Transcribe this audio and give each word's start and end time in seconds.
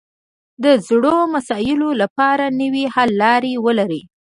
د 0.63 0.65
زړو 0.87 1.17
مسایلو 1.35 1.89
لپاره 2.01 2.45
نوې 2.61 2.85
حل 2.93 3.09
لارې 3.23 3.53
ولري 3.65 4.01